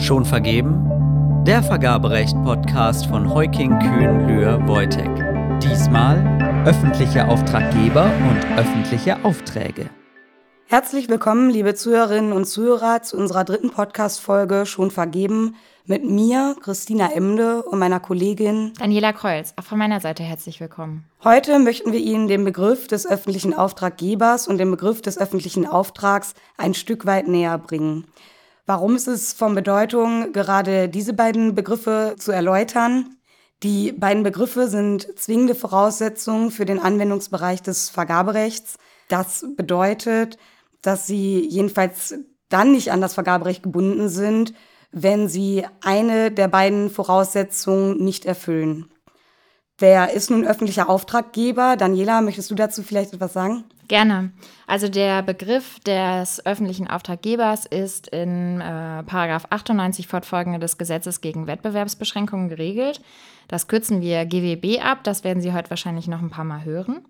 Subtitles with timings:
[0.00, 1.44] Schon vergeben?
[1.44, 5.10] Der Vergaberecht-Podcast von Heuking Kühn Lühr Wojtek.
[5.60, 9.90] Diesmal öffentliche Auftraggeber und öffentliche Aufträge.
[10.66, 17.12] Herzlich willkommen, liebe Zuhörerinnen und Zuhörer, zu unserer dritten Podcast-Folge Schon vergeben mit mir, Christina
[17.12, 19.52] Emde und meiner Kollegin Daniela Kreuz.
[19.56, 21.06] Auch von meiner Seite herzlich willkommen.
[21.24, 26.34] Heute möchten wir Ihnen den Begriff des öffentlichen Auftraggebers und den Begriff des öffentlichen Auftrags
[26.56, 28.04] ein Stück weit näher bringen.
[28.68, 33.16] Warum ist es von Bedeutung, gerade diese beiden Begriffe zu erläutern?
[33.62, 38.76] Die beiden Begriffe sind zwingende Voraussetzungen für den Anwendungsbereich des Vergaberechts.
[39.08, 40.36] Das bedeutet,
[40.82, 42.16] dass sie jedenfalls
[42.50, 44.52] dann nicht an das Vergaberecht gebunden sind,
[44.92, 48.90] wenn sie eine der beiden Voraussetzungen nicht erfüllen.
[49.78, 51.76] Wer ist nun öffentlicher Auftraggeber?
[51.78, 53.64] Daniela, möchtest du dazu vielleicht etwas sagen?
[53.88, 54.32] Gerne.
[54.66, 62.50] Also der Begriff des öffentlichen Auftraggebers ist in äh, 98 fortfolgende des Gesetzes gegen Wettbewerbsbeschränkungen
[62.50, 63.00] geregelt.
[63.48, 67.00] Das kürzen wir GWB ab, das werden Sie heute wahrscheinlich noch ein paar Mal hören.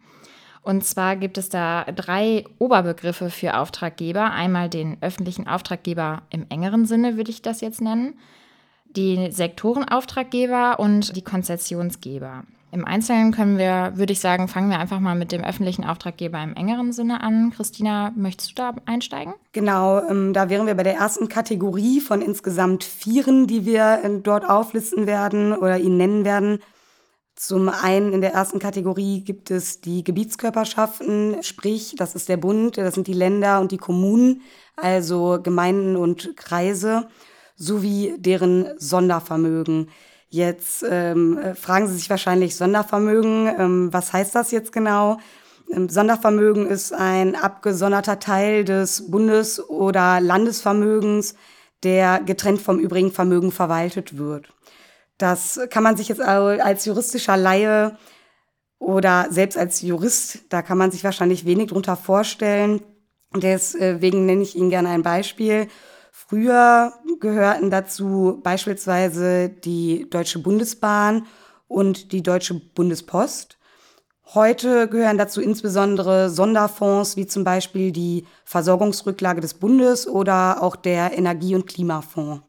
[0.63, 4.31] Und zwar gibt es da drei Oberbegriffe für Auftraggeber.
[4.31, 8.15] Einmal den öffentlichen Auftraggeber im engeren Sinne, würde ich das jetzt nennen,
[8.85, 12.45] die Sektorenauftraggeber und die Konzessionsgeber.
[12.71, 16.43] Im Einzelnen können wir, würde ich sagen, fangen wir einfach mal mit dem öffentlichen Auftraggeber
[16.43, 17.51] im engeren Sinne an.
[17.55, 19.33] Christina, möchtest du da einsteigen?
[19.53, 24.21] Genau, ähm, da wären wir bei der ersten Kategorie von insgesamt vieren, die wir äh,
[24.23, 26.59] dort auflisten werden oder Ihnen nennen werden.
[27.37, 32.77] Zum einen in der ersten Kategorie gibt es die Gebietskörperschaften, sprich, das ist der Bund,
[32.77, 34.43] das sind die Länder und die Kommunen,
[34.77, 37.09] also Gemeinden und Kreise,
[37.55, 39.89] sowie deren Sondervermögen.
[40.31, 45.19] Jetzt ähm, fragen Sie sich wahrscheinlich Sondervermögen, ähm, was heißt das jetzt genau?
[45.71, 51.35] Ähm, Sondervermögen ist ein abgesonderter Teil des Bundes- oder Landesvermögens,
[51.83, 54.53] der getrennt vom übrigen Vermögen verwaltet wird.
[55.17, 57.97] Das kann man sich jetzt als juristischer Laie
[58.79, 62.81] oder selbst als Jurist, da kann man sich wahrscheinlich wenig drunter vorstellen.
[63.35, 65.69] Deswegen nenne ich Ihnen gerne ein Beispiel.
[66.29, 71.27] Früher gehörten dazu beispielsweise die Deutsche Bundesbahn
[71.69, 73.57] und die Deutsche Bundespost.
[74.35, 81.17] Heute gehören dazu insbesondere Sonderfonds wie zum Beispiel die Versorgungsrücklage des Bundes oder auch der
[81.17, 82.43] Energie- und Klimafonds.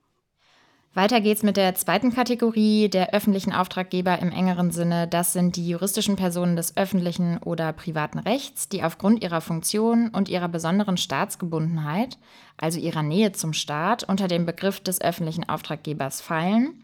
[0.96, 5.08] Weiter geht's mit der zweiten Kategorie der öffentlichen Auftraggeber im engeren Sinne.
[5.08, 10.30] Das sind die juristischen Personen des öffentlichen oder privaten Rechts, die aufgrund ihrer Funktion und
[10.30, 12.18] ihrer besonderen Staatsgebundenheit,
[12.58, 16.84] also ihrer Nähe zum Staat, unter den Begriff des öffentlichen Auftraggebers fallen.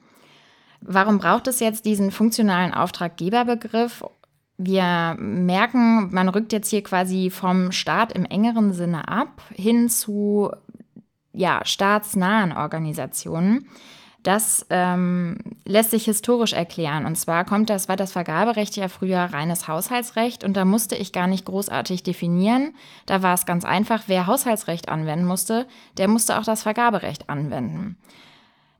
[0.81, 4.03] Warum braucht es jetzt diesen funktionalen Auftraggeberbegriff?
[4.57, 10.51] Wir merken, man rückt jetzt hier quasi vom Staat im engeren Sinne ab hin zu
[11.35, 13.67] ja, staatsnahen Organisationen.
[14.25, 17.05] Das ähm, lässt sich historisch erklären.
[17.05, 21.11] Und zwar kommt das, war das Vergaberecht ja früher reines Haushaltsrecht und da musste ich
[21.11, 22.73] gar nicht großartig definieren.
[23.05, 25.67] Da war es ganz einfach, wer Haushaltsrecht anwenden musste,
[25.99, 27.97] der musste auch das Vergaberecht anwenden.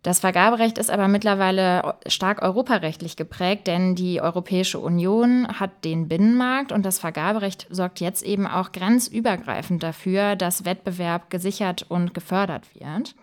[0.06, 6.72] Das Vergaberecht ist aber mittlerweile stark europarechtlich geprägt, denn die Europäische Union hat den Binnenmarkt
[6.72, 13.16] und das Vergaberecht sorgt jetzt eben auch grenzübergreifend dafür, dass Wettbewerb gesichert und gefördert wird.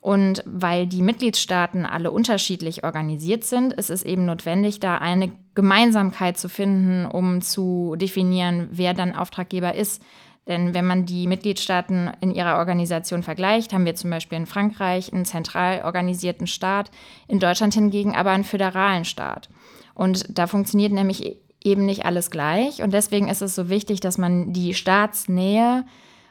[0.00, 6.38] Und weil die Mitgliedstaaten alle unterschiedlich organisiert sind, ist es eben notwendig, da eine Gemeinsamkeit
[6.38, 10.00] zu finden, um zu definieren, wer dann Auftraggeber ist.
[10.46, 15.12] Denn wenn man die Mitgliedstaaten in ihrer Organisation vergleicht, haben wir zum Beispiel in Frankreich
[15.12, 16.90] einen zentral organisierten Staat,
[17.26, 19.48] in Deutschland hingegen aber einen föderalen Staat.
[19.94, 22.82] Und da funktioniert nämlich eben nicht alles gleich.
[22.82, 25.84] Und deswegen ist es so wichtig, dass man die Staatsnähe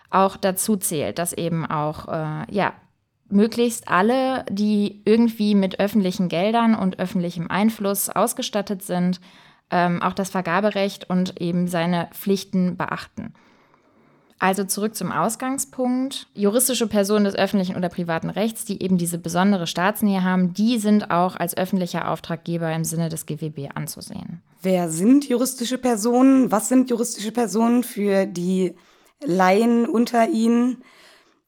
[0.09, 2.73] auch dazu zählt, dass eben auch äh, ja,
[3.27, 9.19] möglichst alle, die irgendwie mit öffentlichen Geldern und öffentlichem Einfluss ausgestattet sind,
[9.71, 13.33] ähm, auch das Vergaberecht und eben seine Pflichten beachten.
[14.37, 16.27] Also zurück zum Ausgangspunkt.
[16.33, 21.09] Juristische Personen des öffentlichen oder privaten Rechts, die eben diese besondere Staatsnähe haben, die sind
[21.09, 24.41] auch als öffentlicher Auftraggeber im Sinne des GWB anzusehen.
[24.61, 26.51] Wer sind juristische Personen?
[26.51, 28.75] Was sind juristische Personen für die
[29.23, 30.83] Laien unter ihnen?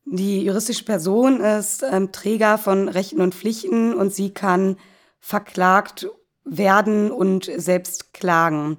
[0.06, 4.78] Die juristische Person ist ähm, Träger von Rechten und Pflichten und sie kann
[5.20, 6.08] verklagt
[6.46, 8.78] werden und selbst klagen.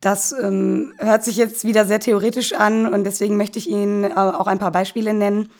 [0.00, 4.14] Das ähm, hört sich jetzt wieder sehr theoretisch an und deswegen möchte ich Ihnen äh,
[4.14, 5.50] auch ein paar Beispiele nennen.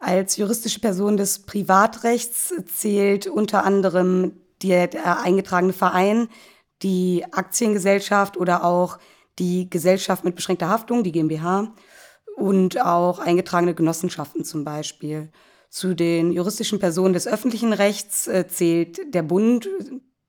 [0.00, 4.32] Als juristische Person des Privatrechts zählt unter anderem
[4.62, 6.28] der, der eingetragene Verein,
[6.82, 8.98] die Aktiengesellschaft oder auch
[9.38, 11.72] die Gesellschaft mit beschränkter Haftung, die GmbH,
[12.36, 15.30] und auch eingetragene Genossenschaften zum Beispiel.
[15.70, 19.68] Zu den juristischen Personen des öffentlichen Rechts äh, zählt der Bund,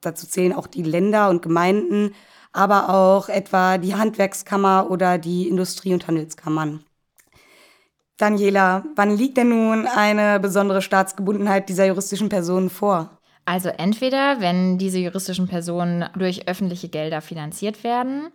[0.02, 2.14] dazu zählen auch die Länder und Gemeinden,
[2.56, 6.84] aber auch etwa die Handwerkskammer oder die Industrie- und Handelskammern.
[8.18, 13.10] Daniela, wann liegt denn nun eine besondere Staatsgebundenheit dieser juristischen Personen vor?
[13.44, 18.32] Also entweder, wenn diese juristischen Personen durch öffentliche Gelder finanziert werden,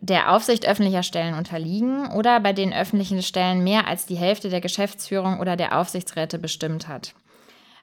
[0.00, 4.60] der Aufsicht öffentlicher Stellen unterliegen oder bei den öffentlichen Stellen mehr als die Hälfte der
[4.60, 7.14] Geschäftsführung oder der Aufsichtsräte bestimmt hat.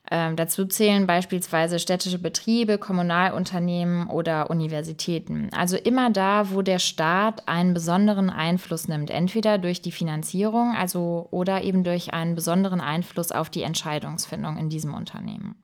[0.09, 5.49] Ähm, dazu zählen beispielsweise städtische Betriebe, Kommunalunternehmen oder Universitäten.
[5.51, 11.27] Also immer da, wo der Staat einen besonderen Einfluss nimmt, entweder durch die Finanzierung, also
[11.31, 15.61] oder eben durch einen besonderen Einfluss auf die Entscheidungsfindung in diesem Unternehmen.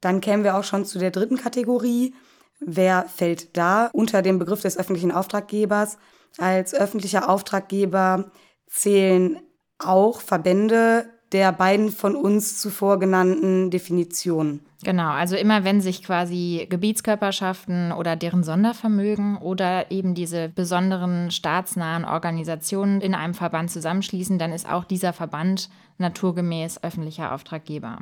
[0.00, 2.14] Dann kämen wir auch schon zu der dritten Kategorie.
[2.58, 5.98] Wer fällt da unter den Begriff des öffentlichen Auftraggebers?
[6.38, 8.32] Als öffentlicher Auftraggeber
[8.66, 9.40] zählen
[9.78, 14.60] auch Verbände der beiden von uns zuvor genannten Definitionen.
[14.84, 22.04] Genau, also immer wenn sich quasi Gebietskörperschaften oder deren Sondervermögen oder eben diese besonderen staatsnahen
[22.04, 27.98] Organisationen in einem Verband zusammenschließen, dann ist auch dieser Verband naturgemäß öffentlicher Auftraggeber.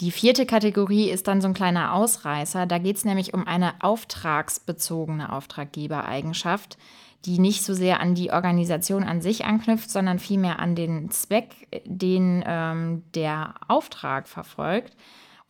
[0.00, 2.66] Die vierte Kategorie ist dann so ein kleiner Ausreißer.
[2.66, 6.78] Da geht es nämlich um eine auftragsbezogene Auftraggebereigenschaft,
[7.26, 11.68] die nicht so sehr an die Organisation an sich anknüpft, sondern vielmehr an den Zweck,
[11.84, 14.96] den ähm, der Auftrag verfolgt.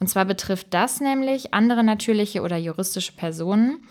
[0.00, 3.82] Und zwar betrifft das nämlich andere natürliche oder juristische Personen,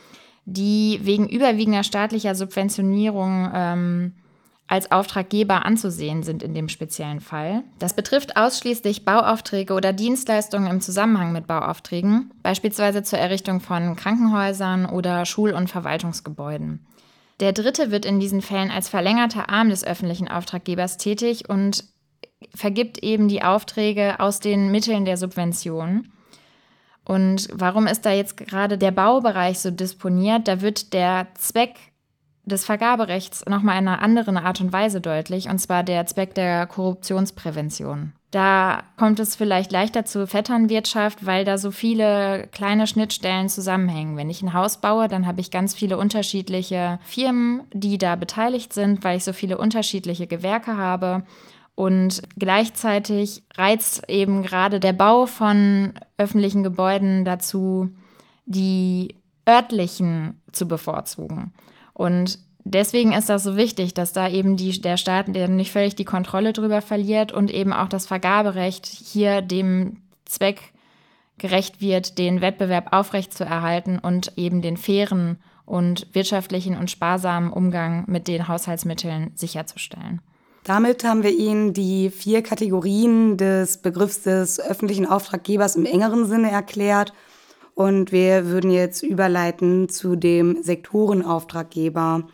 [0.46, 4.14] die wegen überwiegender staatlicher Subventionierung ähm,
[4.70, 7.64] als Auftraggeber anzusehen sind in dem speziellen Fall.
[7.80, 14.86] Das betrifft ausschließlich Bauaufträge oder Dienstleistungen im Zusammenhang mit Bauaufträgen, beispielsweise zur Errichtung von Krankenhäusern
[14.86, 16.86] oder Schul- und Verwaltungsgebäuden.
[17.40, 21.86] Der Dritte wird in diesen Fällen als verlängerter Arm des öffentlichen Auftraggebers tätig und
[22.54, 26.12] vergibt eben die Aufträge aus den Mitteln der Subvention.
[27.06, 30.48] Und warum ist da jetzt gerade der Baubereich so disponiert?
[30.48, 31.76] Da wird der Zweck
[32.44, 36.68] des Vergaberechts nochmal in einer anderen Art und Weise deutlich, und zwar der Zweck der
[36.68, 38.14] Korruptionsprävention.
[38.32, 44.18] Da kommt es vielleicht leichter zur Vetternwirtschaft, weil da so viele kleine Schnittstellen zusammenhängen.
[44.18, 48.72] Wenn ich ein Haus baue, dann habe ich ganz viele unterschiedliche Firmen, die da beteiligt
[48.74, 51.24] sind, weil ich so viele unterschiedliche Gewerke habe.
[51.74, 57.90] Und gleichzeitig reizt eben gerade der Bau von öffentlichen Gebäuden dazu,
[58.46, 59.16] die
[59.48, 61.52] örtlichen zu bevorzugen.
[61.94, 62.38] Und
[62.74, 66.54] deswegen ist das so wichtig, dass da eben die, der Staat nicht völlig die Kontrolle
[66.54, 70.74] drüber verliert und eben auch das Vergaberecht hier dem Zweck
[71.38, 78.28] gerecht wird, den Wettbewerb aufrechtzuerhalten und eben den fairen und wirtschaftlichen und sparsamen Umgang mit
[78.28, 80.22] den Haushaltsmitteln sicherzustellen.
[80.64, 86.52] Damit haben wir Ihnen die vier Kategorien des Begriffs des öffentlichen Auftraggebers im engeren Sinne
[86.52, 87.14] erklärt
[87.76, 92.28] und wir würden jetzt überleiten zu dem Sektorenauftraggeber.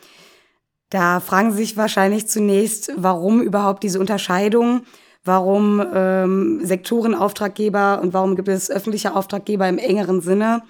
[0.90, 4.84] Da fragen Sie sich wahrscheinlich zunächst, warum überhaupt diese Unterscheidung?
[5.24, 10.62] Warum ähm, Sektorenauftraggeber und warum gibt es öffentliche Auftraggeber im engeren Sinne?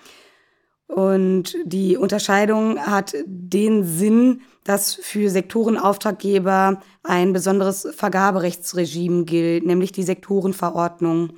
[0.87, 10.03] Und die Unterscheidung hat den Sinn, dass für Sektorenauftraggeber ein besonderes Vergaberechtsregime gilt, nämlich die
[10.03, 11.33] Sektorenverordnung.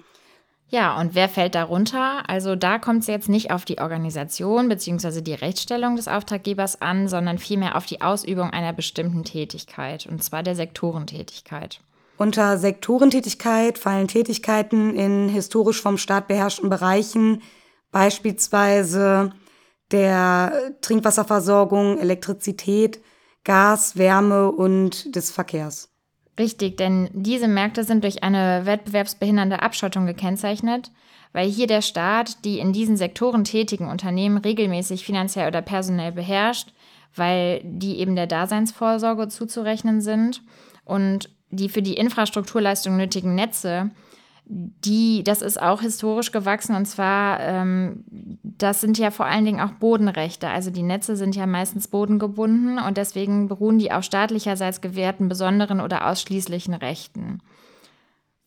[0.70, 2.30] Ja, und wer fällt darunter?
[2.30, 5.22] Also da kommt es jetzt nicht auf die Organisation bzw.
[5.22, 10.44] die Rechtsstellung des Auftraggebers an, sondern vielmehr auf die Ausübung einer bestimmten Tätigkeit, und zwar
[10.44, 11.80] der Sektorentätigkeit.
[12.18, 17.42] Unter Sektorentätigkeit fallen Tätigkeiten in historisch vom Staat beherrschten Bereichen,
[17.92, 19.32] beispielsweise
[19.92, 23.02] der Trinkwasserversorgung, Elektrizität,
[23.46, 25.90] Gas, Wärme und des Verkehrs.
[26.40, 30.92] Richtig, denn diese Märkte sind durch eine wettbewerbsbehindernde Abschottung gekennzeichnet,
[31.34, 36.74] weil hier der Staat die in diesen Sektoren tätigen Unternehmen regelmäßig finanziell oder personell beherrscht,
[37.16, 40.44] weil die eben der Daseinsvorsorge zuzurechnen sind
[40.86, 43.90] und die für die Infrastrukturleistung nötigen Netze
[44.50, 48.06] die, das ist auch historisch gewachsen und zwar, ähm,
[48.44, 50.48] das sind ja vor allen Dingen auch Bodenrechte.
[50.48, 55.82] Also die Netze sind ja meistens bodengebunden und deswegen beruhen die auf staatlicherseits gewährten besonderen
[55.82, 57.42] oder ausschließlichen Rechten.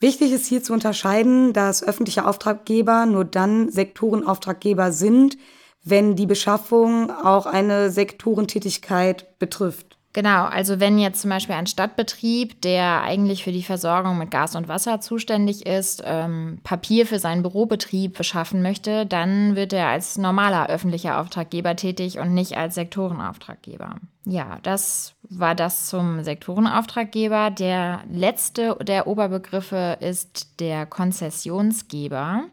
[0.01, 5.37] Wichtig ist hier zu unterscheiden, dass öffentliche Auftraggeber nur dann Sektorenauftraggeber sind,
[5.85, 9.90] wenn die Beschaffung auch eine Sektorentätigkeit betrifft.
[10.13, 14.57] Genau, also wenn jetzt zum Beispiel ein Stadtbetrieb, der eigentlich für die Versorgung mit Gas
[14.57, 20.19] und Wasser zuständig ist, ähm, Papier für seinen Bürobetrieb beschaffen möchte, dann wird er als
[20.19, 23.97] normaler öffentlicher Auftraggeber tätig und nicht als Sektorenauftraggeber.
[24.25, 27.51] Ja, das war das zum Sektorenauftraggeber.
[27.51, 32.47] Der letzte der Oberbegriffe ist der Konzessionsgeber.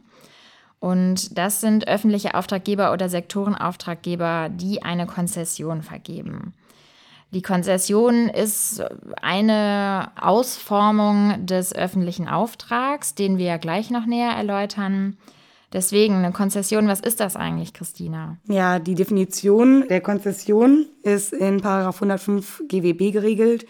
[0.80, 6.54] Und das sind öffentliche Auftraggeber oder Sektorenauftraggeber, die eine Konzession vergeben.
[7.32, 8.82] Die Konzession ist
[9.22, 15.18] eine Ausformung des öffentlichen Auftrags, den wir ja gleich noch näher erläutern.
[15.74, 18.38] Deswegen eine Konzession, was ist das eigentlich, Christina?
[18.48, 23.66] Ja, die Definition der Konzession ist in 105 GWB geregelt.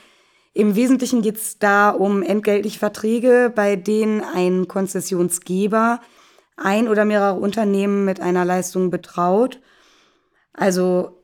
[0.53, 5.99] Im Wesentlichen geht es da um entgeltliche Verträge, bei denen ein Konzessionsgeber
[6.55, 9.59] ein oder mehrere Unternehmen mit einer Leistung betraut.
[10.53, 11.16] Also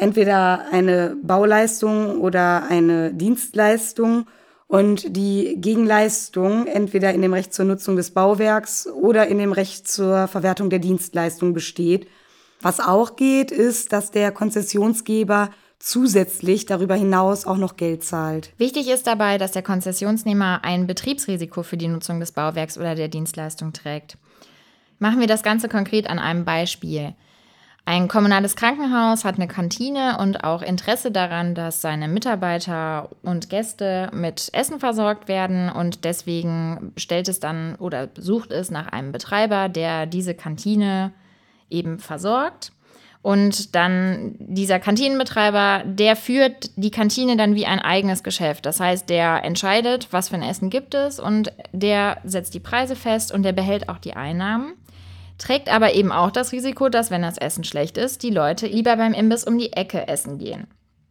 [0.00, 4.26] entweder eine Bauleistung oder eine Dienstleistung
[4.66, 9.88] und die Gegenleistung entweder in dem Recht zur Nutzung des Bauwerks oder in dem Recht
[9.88, 12.06] zur Verwertung der Dienstleistung besteht.
[12.62, 18.52] Was auch geht, ist, dass der Konzessionsgeber zusätzlich darüber hinaus auch noch Geld zahlt.
[18.58, 23.08] Wichtig ist dabei, dass der Konzessionsnehmer ein Betriebsrisiko für die Nutzung des Bauwerks oder der
[23.08, 24.18] Dienstleistung trägt.
[24.98, 27.14] Machen wir das Ganze konkret an einem Beispiel.
[27.90, 34.10] Ein kommunales Krankenhaus hat eine Kantine und auch Interesse daran, dass seine Mitarbeiter und Gäste
[34.12, 39.68] mit Essen versorgt werden und deswegen stellt es dann oder sucht es nach einem Betreiber,
[39.68, 41.10] der diese Kantine
[41.68, 42.70] eben versorgt.
[43.22, 48.66] Und dann dieser Kantinenbetreiber, der führt die Kantine dann wie ein eigenes Geschäft.
[48.66, 52.94] Das heißt, der entscheidet, was für ein Essen gibt es und der setzt die Preise
[52.94, 54.74] fest und der behält auch die Einnahmen
[55.40, 58.96] trägt aber eben auch das Risiko, dass wenn das Essen schlecht ist, die Leute lieber
[58.96, 60.68] beim Imbiss um die Ecke essen gehen.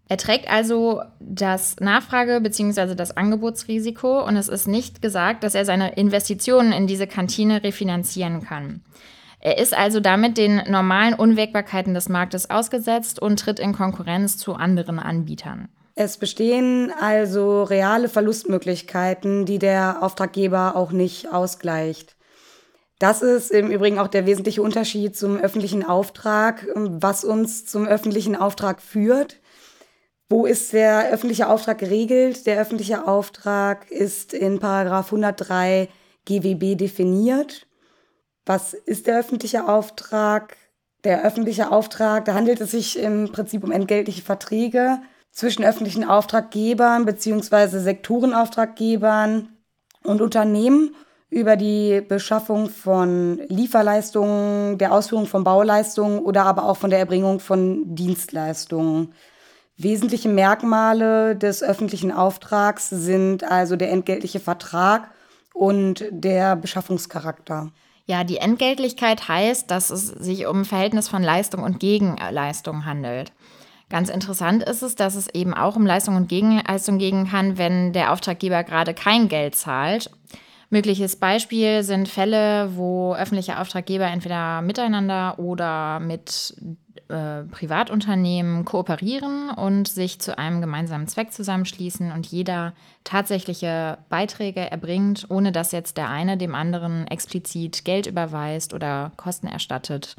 [0.07, 2.95] Er trägt also das Nachfrage- bzw.
[2.95, 8.43] das Angebotsrisiko und es ist nicht gesagt, dass er seine Investitionen in diese Kantine refinanzieren
[8.43, 8.81] kann.
[9.39, 14.55] Er ist also damit den normalen Unwägbarkeiten des Marktes ausgesetzt und tritt in Konkurrenz zu
[14.55, 15.69] anderen Anbietern.
[15.95, 22.15] Es bestehen also reale Verlustmöglichkeiten, die der Auftraggeber auch nicht ausgleicht.
[22.99, 28.35] Das ist im Übrigen auch der wesentliche Unterschied zum öffentlichen Auftrag, was uns zum öffentlichen
[28.35, 29.37] Auftrag führt.
[30.29, 32.45] Wo ist der öffentliche Auftrag geregelt?
[32.45, 35.87] Der öffentliche Auftrag ist in Paragraph 103
[36.25, 37.67] GWB definiert.
[38.45, 40.57] Was ist der öffentliche Auftrag?
[41.05, 44.99] Der öffentliche Auftrag, da handelt es sich im Prinzip um entgeltliche Verträge
[45.31, 47.79] zwischen öffentlichen Auftraggebern bzw.
[47.79, 49.47] Sektorenauftraggebern
[50.03, 50.93] und Unternehmen
[51.29, 57.39] über die Beschaffung von Lieferleistungen, der Ausführung von Bauleistungen oder aber auch von der Erbringung
[57.39, 59.13] von Dienstleistungen.
[59.77, 65.11] Wesentliche Merkmale des öffentlichen Auftrags sind also der entgeltliche Vertrag
[65.53, 67.71] und der Beschaffungscharakter.
[68.05, 73.31] Ja, die Entgeltlichkeit heißt, dass es sich um Verhältnis von Leistung und Gegenleistung handelt.
[73.89, 77.93] Ganz interessant ist es, dass es eben auch um Leistung und Gegenleistung gehen kann, wenn
[77.93, 80.09] der Auftraggeber gerade kein Geld zahlt
[80.71, 86.55] Mögliches Beispiel sind Fälle, wo öffentliche Auftraggeber entweder miteinander oder mit
[87.09, 92.73] äh, Privatunternehmen kooperieren und sich zu einem gemeinsamen Zweck zusammenschließen und jeder
[93.03, 99.47] tatsächliche Beiträge erbringt, ohne dass jetzt der eine dem anderen explizit Geld überweist oder Kosten
[99.47, 100.17] erstattet.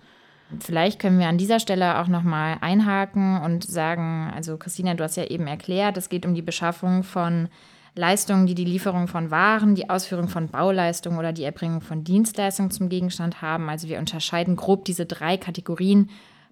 [0.59, 5.17] Vielleicht können wir an dieser Stelle auch nochmal einhaken und sagen, also Christina, du hast
[5.17, 7.49] ja eben erklärt, es geht um die Beschaffung von
[7.95, 12.71] Leistungen, die die Lieferung von Waren, die Ausführung von Bauleistungen oder die Erbringung von Dienstleistungen
[12.71, 13.69] zum Gegenstand haben.
[13.69, 16.11] Also wir unterscheiden grob diese drei Kategorien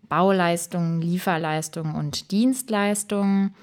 [0.09, 3.55] Bauleistungen, Lieferleistungen und Dienstleistungen.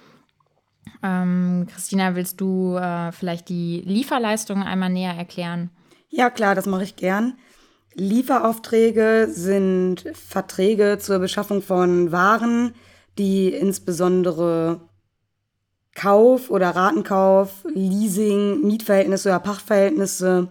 [1.04, 5.70] Ähm, Christina, willst du äh, vielleicht die Lieferleistungen einmal näher erklären?
[6.10, 7.34] Ja, klar, das mache ich gern.
[7.96, 12.74] Lieferauffträge sind Verträge zur Beschaffung von Waren,
[13.18, 14.82] die insbesondere
[15.96, 20.50] Kauf oder Ratenkauf, Leasing, Mietverhältnisse oder Pachtverhältnisse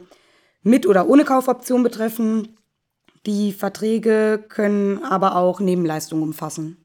[0.63, 2.57] mit oder ohne Kaufoption betreffen.
[3.27, 6.85] Die Verträge können aber auch Nebenleistungen umfassen.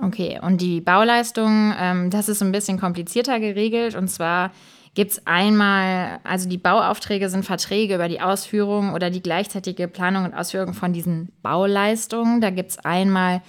[0.00, 3.94] Okay, und die Bauleistung, ähm, das ist ein bisschen komplizierter geregelt.
[3.94, 4.52] Und zwar
[4.94, 10.24] gibt es einmal, also die Bauaufträge sind Verträge über die Ausführung oder die gleichzeitige Planung
[10.24, 12.40] und Ausführung von diesen Bauleistungen.
[12.40, 13.42] Da gibt es einmal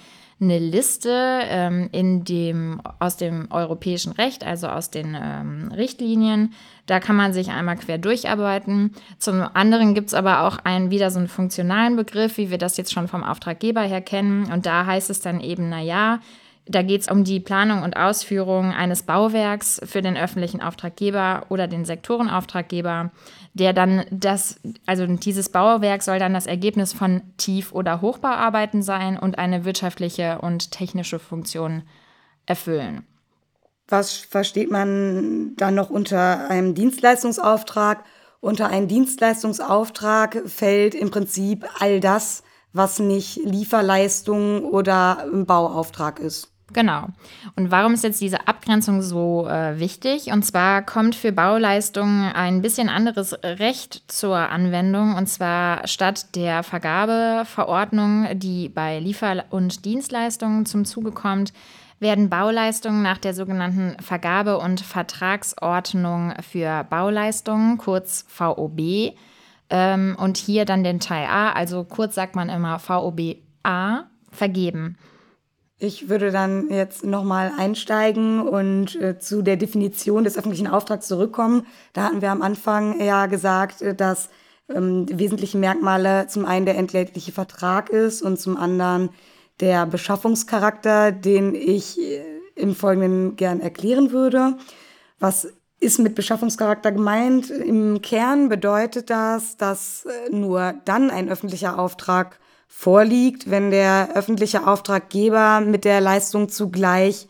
[0.44, 6.52] eine Liste ähm, in dem, aus dem europäischen Recht, also aus den ähm, Richtlinien.
[6.86, 8.92] Da kann man sich einmal quer durcharbeiten.
[9.18, 12.76] Zum anderen gibt es aber auch einen, wieder so einen funktionalen Begriff, wie wir das
[12.76, 14.52] jetzt schon vom Auftraggeber her kennen.
[14.52, 16.20] Und da heißt es dann eben, naja,
[16.66, 21.68] Da geht es um die Planung und Ausführung eines Bauwerks für den öffentlichen Auftraggeber oder
[21.68, 23.10] den Sektorenauftraggeber,
[23.52, 29.18] der dann das, also dieses Bauwerk soll dann das Ergebnis von Tief- oder Hochbauarbeiten sein
[29.18, 31.82] und eine wirtschaftliche und technische Funktion
[32.46, 33.06] erfüllen.
[33.86, 38.04] Was versteht man dann noch unter einem Dienstleistungsauftrag?
[38.40, 42.42] Unter einen Dienstleistungsauftrag fällt im Prinzip all das,
[42.72, 46.53] was nicht Lieferleistung oder Bauauftrag ist.
[46.74, 47.06] Genau.
[47.56, 50.32] Und warum ist jetzt diese Abgrenzung so äh, wichtig?
[50.32, 55.14] Und zwar kommt für Bauleistungen ein bisschen anderes Recht zur Anwendung.
[55.14, 61.52] Und zwar statt der Vergabeverordnung, die bei Liefer- und Dienstleistungen zum Zuge kommt,
[62.00, 69.14] werden Bauleistungen nach der sogenannten Vergabe- und Vertragsordnung für Bauleistungen, kurz VOB,
[69.70, 74.98] ähm, und hier dann den Teil A, also kurz sagt man immer VOB A, vergeben.
[75.78, 81.66] Ich würde dann jetzt nochmal einsteigen und äh, zu der Definition des öffentlichen Auftrags zurückkommen.
[81.92, 84.28] Da hatten wir am Anfang ja gesagt, äh, dass
[84.68, 89.10] ähm, die wesentlichen Merkmale zum einen der entgeltliche Vertrag ist und zum anderen
[89.60, 92.22] der Beschaffungscharakter, den ich äh,
[92.54, 94.56] im Folgenden gern erklären würde.
[95.18, 95.48] Was
[95.80, 97.50] ist mit Beschaffungscharakter gemeint?
[97.50, 102.38] Im Kern bedeutet das, dass äh, nur dann ein öffentlicher Auftrag
[102.76, 107.28] vorliegt, wenn der öffentliche Auftraggeber mit der Leistung zugleich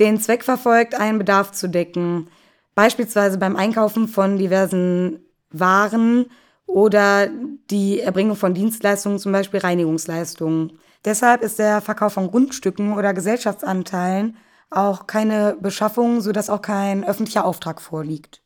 [0.00, 2.28] den Zweck verfolgt, einen Bedarf zu decken.
[2.74, 5.20] Beispielsweise beim Einkaufen von diversen
[5.50, 6.26] Waren
[6.66, 7.28] oder
[7.70, 10.78] die Erbringung von Dienstleistungen, zum Beispiel Reinigungsleistungen.
[11.04, 14.36] Deshalb ist der Verkauf von Grundstücken oder Gesellschaftsanteilen
[14.70, 18.42] auch keine Beschaffung, sodass auch kein öffentlicher Auftrag vorliegt.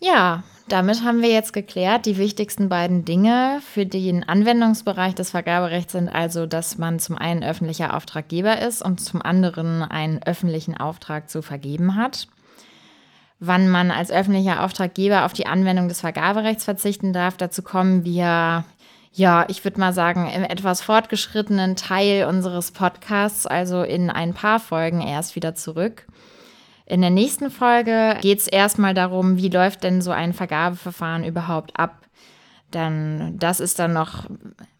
[0.00, 5.92] Ja, damit haben wir jetzt geklärt, die wichtigsten beiden Dinge für den Anwendungsbereich des Vergaberechts
[5.92, 11.28] sind also, dass man zum einen öffentlicher Auftraggeber ist und zum anderen einen öffentlichen Auftrag
[11.28, 12.28] zu vergeben hat.
[13.40, 18.64] Wann man als öffentlicher Auftraggeber auf die Anwendung des Vergaberechts verzichten darf, dazu kommen wir
[19.12, 24.60] ja, ich würde mal sagen, im etwas fortgeschrittenen Teil unseres Podcasts, also in ein paar
[24.60, 26.06] Folgen erst wieder zurück.
[26.90, 31.78] In der nächsten Folge geht es erstmal darum, wie läuft denn so ein Vergabeverfahren überhaupt
[31.78, 32.04] ab.
[32.72, 34.24] Dann, das ist dann noch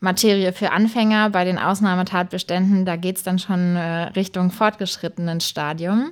[0.01, 2.85] Materie für Anfänger bei den Ausnahmetatbeständen.
[2.85, 6.11] Da geht es dann schon äh, Richtung fortgeschrittenen Stadium.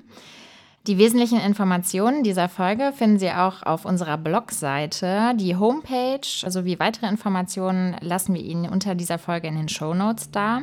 [0.87, 5.33] Die wesentlichen Informationen dieser Folge finden Sie auch auf unserer Blogseite.
[5.35, 10.31] Die Homepage sowie weitere Informationen lassen wir Ihnen unter dieser Folge in den Show Notes
[10.31, 10.61] da.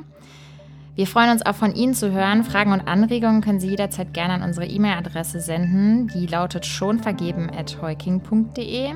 [0.96, 2.46] Wir freuen uns auch von Ihnen zu hören.
[2.46, 6.08] Fragen und Anregungen können Sie jederzeit gerne an unsere E-Mail-Adresse senden.
[6.08, 8.94] Die lautet schonvergeben.heuking.de.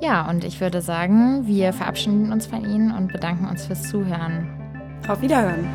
[0.00, 4.50] Ja, und ich würde sagen, wir verabschieden uns von Ihnen und bedanken uns fürs Zuhören.
[5.08, 5.66] Auf Wiederhören.